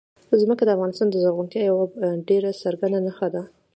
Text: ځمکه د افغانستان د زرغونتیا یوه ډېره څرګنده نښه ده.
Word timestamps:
ځمکه 0.41 0.63
د 0.65 0.69
افغانستان 0.75 1.07
د 1.09 1.15
زرغونتیا 1.23 1.61
یوه 1.69 1.85
ډېره 2.27 2.49
څرګنده 2.61 2.99
نښه 3.05 3.27
ده. 3.33 3.41